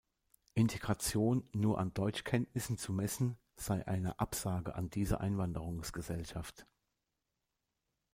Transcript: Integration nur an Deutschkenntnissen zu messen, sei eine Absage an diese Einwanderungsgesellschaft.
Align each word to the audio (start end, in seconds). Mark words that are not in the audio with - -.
Integration 0.55 1.47
nur 1.53 1.77
an 1.77 1.93
Deutschkenntnissen 1.93 2.79
zu 2.79 2.91
messen, 2.91 3.37
sei 3.55 3.85
eine 3.85 4.19
Absage 4.19 4.73
an 4.73 4.89
diese 4.89 5.19
Einwanderungsgesellschaft. 5.21 6.65